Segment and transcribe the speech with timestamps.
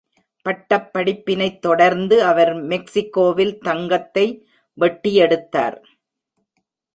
[0.45, 4.25] பட்டப்படிப்பினைத் தொடர்ந்து அவர் மெக்சிகோவில் தங்கத்தை
[4.77, 5.77] வெட்டியெடுத்தார்.